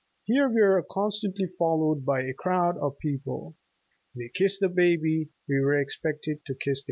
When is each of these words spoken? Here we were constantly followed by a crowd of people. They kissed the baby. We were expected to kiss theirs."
Here 0.23 0.49
we 0.49 0.59
were 0.59 0.81
constantly 0.81 1.45
followed 1.59 2.05
by 2.05 2.21
a 2.23 2.33
crowd 2.33 2.75
of 2.79 2.97
people. 2.97 3.55
They 4.15 4.31
kissed 4.33 4.59
the 4.61 4.67
baby. 4.67 5.29
We 5.47 5.59
were 5.59 5.79
expected 5.79 6.43
to 6.47 6.55
kiss 6.55 6.79
theirs." 6.79 6.79